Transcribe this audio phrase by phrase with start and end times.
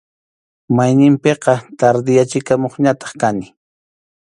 [0.75, 3.45] Mayninpiqa tardeyachikamuqñataq kani.